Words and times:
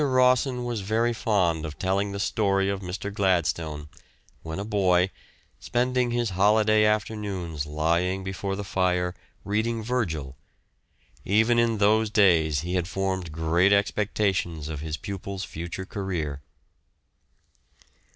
Rawson 0.03 0.63
was 0.63 0.81
very 0.81 1.13
fond 1.13 1.63
of 1.63 1.77
telling 1.77 2.11
the 2.11 2.19
story 2.19 2.69
of 2.69 2.79
Mr. 2.79 3.13
Gladstone, 3.13 3.87
when 4.41 4.57
a 4.57 4.65
boy, 4.65 5.11
spending 5.59 6.09
his 6.09 6.31
holiday 6.31 6.85
afternoons 6.85 7.67
lying 7.67 8.23
before 8.23 8.55
the 8.55 8.63
fire 8.63 9.13
reading 9.45 9.83
Virgil; 9.83 10.35
even 11.23 11.59
in 11.59 11.77
those 11.77 12.09
days 12.09 12.61
he 12.61 12.73
had 12.73 12.87
formed 12.87 13.31
great 13.31 13.71
expectations 13.71 14.69
of 14.69 14.79
his 14.79 14.97
pupil's 14.97 15.43
future 15.43 15.85
career. 15.85 16.41